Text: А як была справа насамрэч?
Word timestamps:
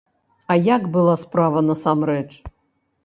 А 0.53 0.55
як 0.67 0.87
была 0.95 1.13
справа 1.25 1.63
насамрэч? 1.69 2.29